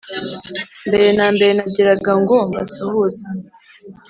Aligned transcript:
Mbere 0.87 1.07
na 1.17 1.27
mbere 1.35 1.51
nagiraga 1.57 2.11
ngo 2.21 2.35
mbasuhuze. 2.49 3.25